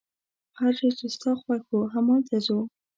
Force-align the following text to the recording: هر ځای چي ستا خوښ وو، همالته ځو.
هر 0.57 0.71
ځای 0.79 0.91
چي 0.99 1.07
ستا 1.15 1.31
خوښ 1.41 1.63
وو، 1.69 1.91
همالته 1.93 2.37
ځو. 2.45 2.59